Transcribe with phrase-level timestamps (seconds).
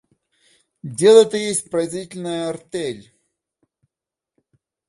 [0.81, 3.13] Дело это есть производительная артель....